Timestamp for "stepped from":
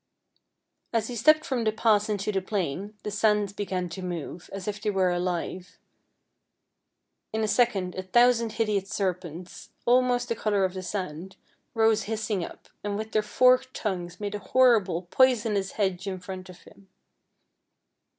1.15-1.63